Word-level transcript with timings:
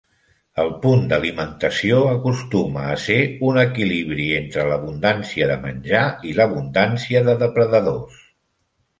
El 0.61 0.69
punt 0.83 1.01
d'alimentació 1.09 1.97
acostuma 2.13 2.85
a 2.93 2.95
ser 3.03 3.17
un 3.49 3.59
equilibri 3.63 4.25
entre 4.37 4.65
l'abundància 4.71 5.49
de 5.51 5.57
menjar 5.67 6.01
i 6.31 6.33
l'abundància 6.39 7.21
de 7.29 7.37
depredadors. 7.45 8.17